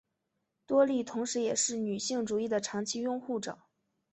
[0.65, 3.59] 多莉同时也是女性主义的长期拥护者。